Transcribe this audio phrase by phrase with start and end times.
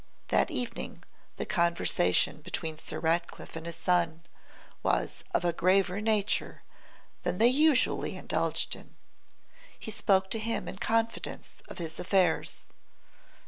[0.29, 1.03] That evening
[1.37, 4.25] the conversation between Sir Ratcliffe and his son
[4.81, 6.63] was of a graver nature
[7.21, 8.95] than they usually indulged in.
[9.77, 12.61] He spoke to him in confidence of his affairs.